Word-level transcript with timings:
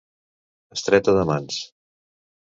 Estreta 0.75 1.13
de 1.17 1.25
mans. 1.31 1.59